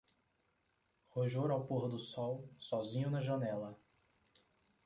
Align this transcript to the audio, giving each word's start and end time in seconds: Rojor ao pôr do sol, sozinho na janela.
Rojor 1.15 1.51
ao 1.51 1.63
pôr 1.67 1.87
do 1.87 1.99
sol, 1.99 2.49
sozinho 2.59 3.11
na 3.11 3.21
janela. 3.21 3.77